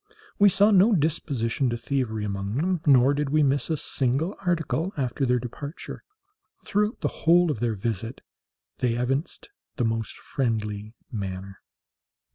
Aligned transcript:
We 0.39 0.49
saw 0.49 0.71
no 0.71 0.93
disposition 0.93 1.69
to 1.69 1.77
thievery 1.77 2.25
among 2.25 2.55
them, 2.55 2.81
nor 2.87 3.13
did 3.13 3.29
we 3.29 3.43
miss 3.43 3.69
a 3.69 3.77
single 3.77 4.35
article 4.43 4.91
after 4.97 5.27
their 5.27 5.37
departure. 5.37 6.03
Throughout 6.65 7.01
the 7.01 7.07
whole 7.29 7.51
of 7.51 7.59
their 7.59 7.75
visit 7.75 8.21
they 8.79 8.95
evinced 8.95 9.51
the 9.75 9.85
most 9.85 10.15
friendly 10.17 10.95
manner. 11.11 11.59